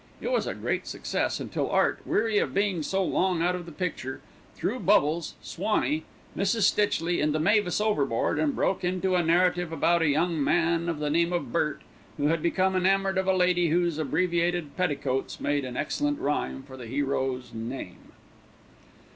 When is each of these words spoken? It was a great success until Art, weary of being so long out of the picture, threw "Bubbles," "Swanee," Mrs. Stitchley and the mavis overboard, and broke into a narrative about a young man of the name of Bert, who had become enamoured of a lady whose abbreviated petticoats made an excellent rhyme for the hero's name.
It 0.19 0.31
was 0.31 0.47
a 0.47 0.55
great 0.55 0.87
success 0.87 1.39
until 1.39 1.69
Art, 1.69 1.99
weary 2.07 2.39
of 2.39 2.55
being 2.55 2.81
so 2.81 3.03
long 3.03 3.43
out 3.43 3.53
of 3.53 3.67
the 3.67 3.71
picture, 3.71 4.19
threw 4.55 4.79
"Bubbles," 4.79 5.35
"Swanee," 5.43 6.05
Mrs. 6.35 6.61
Stitchley 6.63 7.21
and 7.21 7.35
the 7.35 7.39
mavis 7.39 7.79
overboard, 7.79 8.39
and 8.39 8.55
broke 8.55 8.83
into 8.83 9.13
a 9.13 9.21
narrative 9.23 9.71
about 9.71 10.01
a 10.01 10.07
young 10.07 10.43
man 10.43 10.89
of 10.89 10.97
the 10.97 11.11
name 11.11 11.31
of 11.31 11.51
Bert, 11.53 11.83
who 12.17 12.29
had 12.29 12.41
become 12.41 12.75
enamoured 12.75 13.19
of 13.19 13.27
a 13.27 13.35
lady 13.37 13.67
whose 13.69 13.99
abbreviated 13.99 14.75
petticoats 14.75 15.39
made 15.39 15.63
an 15.63 15.77
excellent 15.77 16.17
rhyme 16.19 16.63
for 16.63 16.77
the 16.77 16.87
hero's 16.87 17.53
name. 17.53 18.09